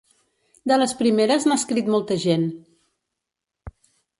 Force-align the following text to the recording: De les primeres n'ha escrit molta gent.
De 0.71 0.77
les 0.83 0.95
primeres 1.01 1.45
n'ha 1.49 1.57
escrit 1.63 1.91
molta 1.97 2.19
gent. 2.25 2.49